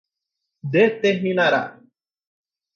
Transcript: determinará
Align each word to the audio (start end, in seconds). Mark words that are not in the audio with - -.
determinará 0.71 1.61